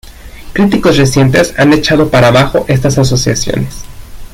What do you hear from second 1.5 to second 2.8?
han echado para abajo